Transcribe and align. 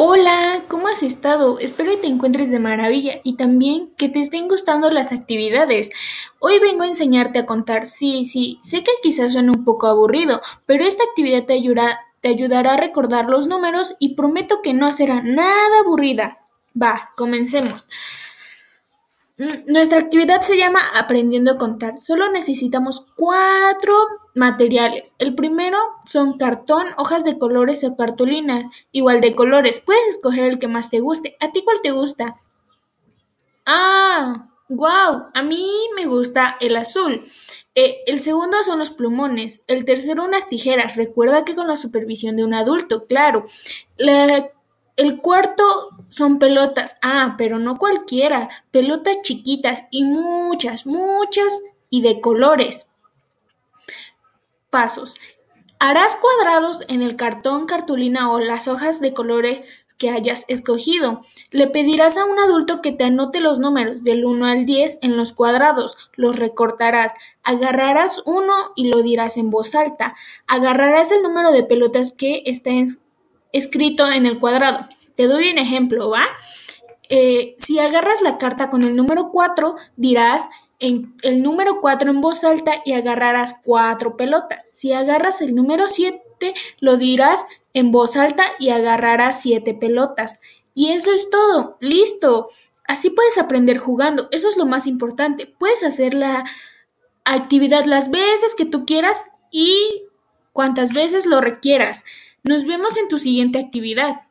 Hola, 0.00 0.62
¿cómo 0.68 0.86
has 0.86 1.02
estado? 1.02 1.58
Espero 1.58 1.90
que 1.90 1.96
te 1.96 2.06
encuentres 2.06 2.52
de 2.52 2.60
maravilla 2.60 3.14
y 3.24 3.34
también 3.34 3.88
que 3.96 4.08
te 4.08 4.20
estén 4.20 4.46
gustando 4.46 4.92
las 4.92 5.10
actividades. 5.10 5.90
Hoy 6.38 6.60
vengo 6.60 6.84
a 6.84 6.86
enseñarte 6.86 7.40
a 7.40 7.46
contar. 7.46 7.84
Sí, 7.84 8.24
sí, 8.24 8.60
sé 8.62 8.84
que 8.84 8.92
quizás 9.02 9.32
suene 9.32 9.50
un 9.50 9.64
poco 9.64 9.88
aburrido, 9.88 10.40
pero 10.66 10.84
esta 10.84 11.02
actividad 11.02 11.46
te 11.46 11.54
ayudará, 11.54 12.74
a 12.74 12.76
recordar 12.76 13.26
los 13.26 13.48
números 13.48 13.96
y 13.98 14.14
prometo 14.14 14.62
que 14.62 14.72
no 14.72 14.92
será 14.92 15.20
nada 15.20 15.80
aburrida. 15.80 16.46
Va, 16.80 17.10
comencemos. 17.16 17.88
Mm, 19.36 19.72
nuestra 19.72 19.98
actividad 19.98 20.42
se 20.42 20.56
llama 20.56 20.80
Aprendiendo 20.94 21.50
a 21.50 21.58
contar. 21.58 21.98
Solo 21.98 22.30
necesitamos 22.30 23.04
cuatro 23.16 23.96
materiales. 24.38 25.14
El 25.18 25.34
primero 25.34 25.76
son 26.06 26.38
cartón, 26.38 26.86
hojas 26.96 27.24
de 27.24 27.38
colores 27.38 27.84
o 27.84 27.96
cartulinas, 27.96 28.66
igual 28.92 29.20
de 29.20 29.34
colores. 29.34 29.80
Puedes 29.80 30.06
escoger 30.08 30.44
el 30.44 30.58
que 30.58 30.68
más 30.68 30.88
te 30.88 31.00
guste. 31.00 31.36
¿A 31.40 31.52
ti 31.52 31.62
cuál 31.64 31.82
te 31.82 31.90
gusta? 31.90 32.36
Ah, 33.66 34.48
wow, 34.68 35.26
a 35.34 35.42
mí 35.42 35.68
me 35.94 36.06
gusta 36.06 36.56
el 36.60 36.76
azul. 36.76 37.24
Eh, 37.74 37.98
el 38.06 38.20
segundo 38.20 38.62
son 38.62 38.78
los 38.78 38.90
plumones. 38.90 39.62
El 39.66 39.84
tercero 39.84 40.24
unas 40.24 40.48
tijeras. 40.48 40.96
Recuerda 40.96 41.44
que 41.44 41.54
con 41.54 41.68
la 41.68 41.76
supervisión 41.76 42.36
de 42.36 42.44
un 42.44 42.54
adulto, 42.54 43.06
claro. 43.06 43.44
La 43.96 44.50
el 44.98 45.20
cuarto 45.20 45.62
son 46.06 46.40
pelotas. 46.40 46.98
Ah, 47.02 47.36
pero 47.38 47.60
no 47.60 47.78
cualquiera. 47.78 48.48
Pelotas 48.72 49.22
chiquitas 49.22 49.84
y 49.92 50.02
muchas, 50.02 50.86
muchas 50.86 51.62
y 51.88 52.02
de 52.02 52.20
colores. 52.20 52.87
Pasos. 54.70 55.14
Harás 55.80 56.16
cuadrados 56.16 56.82
en 56.88 57.02
el 57.02 57.14
cartón, 57.14 57.66
cartulina 57.66 58.32
o 58.32 58.40
las 58.40 58.66
hojas 58.66 59.00
de 59.00 59.12
colores 59.14 59.86
que 59.96 60.10
hayas 60.10 60.44
escogido. 60.48 61.20
Le 61.50 61.66
pedirás 61.68 62.16
a 62.16 62.24
un 62.24 62.38
adulto 62.38 62.80
que 62.80 62.92
te 62.92 63.04
anote 63.04 63.40
los 63.40 63.58
números 63.58 64.04
del 64.04 64.24
1 64.24 64.46
al 64.46 64.66
10 64.66 64.98
en 65.02 65.16
los 65.16 65.32
cuadrados. 65.32 65.96
Los 66.14 66.38
recortarás. 66.38 67.14
Agarrarás 67.42 68.22
uno 68.24 68.54
y 68.76 68.88
lo 68.88 69.02
dirás 69.02 69.36
en 69.36 69.50
voz 69.50 69.74
alta. 69.74 70.16
Agarrarás 70.46 71.12
el 71.12 71.22
número 71.22 71.52
de 71.52 71.64
pelotas 71.64 72.12
que 72.12 72.42
está 72.46 72.70
escrito 73.52 74.10
en 74.10 74.26
el 74.26 74.38
cuadrado. 74.38 74.88
Te 75.14 75.26
doy 75.26 75.50
un 75.50 75.58
ejemplo, 75.58 76.10
¿va? 76.10 76.24
Eh, 77.08 77.56
si 77.58 77.78
agarras 77.78 78.22
la 78.22 78.38
carta 78.38 78.70
con 78.70 78.82
el 78.82 78.94
número 78.94 79.30
4, 79.32 79.76
dirás 79.96 80.48
en 80.78 81.14
el 81.22 81.42
número 81.42 81.80
4 81.80 82.10
en 82.10 82.20
voz 82.20 82.44
alta 82.44 82.82
y 82.84 82.92
agarrarás 82.92 83.56
cuatro 83.64 84.16
pelotas. 84.16 84.64
Si 84.70 84.92
agarras 84.92 85.40
el 85.40 85.54
número 85.54 85.88
7, 85.88 86.54
lo 86.80 86.96
dirás 86.96 87.46
en 87.74 87.90
voz 87.90 88.16
alta 88.16 88.44
y 88.58 88.70
agarrarás 88.70 89.40
siete 89.42 89.74
pelotas. 89.74 90.40
Y 90.74 90.90
eso 90.92 91.12
es 91.12 91.28
todo, 91.30 91.76
listo. 91.80 92.50
Así 92.86 93.10
puedes 93.10 93.36
aprender 93.38 93.78
jugando, 93.78 94.28
eso 94.30 94.48
es 94.48 94.56
lo 94.56 94.66
más 94.66 94.86
importante. 94.86 95.46
Puedes 95.58 95.82
hacer 95.82 96.14
la 96.14 96.44
actividad 97.24 97.84
las 97.84 98.10
veces 98.10 98.54
que 98.56 98.64
tú 98.64 98.86
quieras 98.86 99.26
y 99.50 100.04
cuantas 100.52 100.92
veces 100.92 101.26
lo 101.26 101.40
requieras. 101.40 102.04
Nos 102.44 102.64
vemos 102.64 102.96
en 102.96 103.08
tu 103.08 103.18
siguiente 103.18 103.58
actividad. 103.58 104.27